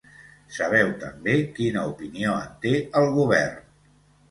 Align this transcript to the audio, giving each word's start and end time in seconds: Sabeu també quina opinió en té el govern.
Sabeu 0.53 0.89
també 1.03 1.35
quina 1.59 1.85
opinió 1.91 2.33
en 2.47 2.51
té 2.67 2.75
el 3.03 3.09
govern. 3.21 3.73